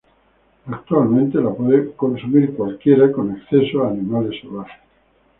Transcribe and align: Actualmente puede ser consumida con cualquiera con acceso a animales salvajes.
Actualmente 0.65 1.37
puede 1.39 1.83
ser 1.85 1.95
consumida 1.95 2.47
con 2.47 2.55
cualquiera 2.55 3.11
con 3.11 3.33
acceso 3.35 3.83
a 3.83 3.89
animales 3.89 4.31
salvajes. 4.41 4.81